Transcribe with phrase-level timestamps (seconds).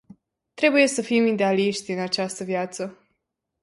[0.53, 3.07] Trebuie să fim idealiști în această viață.